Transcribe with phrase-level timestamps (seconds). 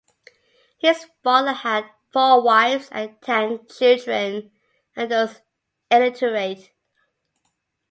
[0.79, 4.49] His father had four wives and ten children
[4.95, 5.41] and was
[5.91, 6.71] illiterate.